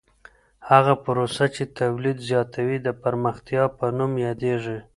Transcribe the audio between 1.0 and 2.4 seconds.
پروسه چي تولید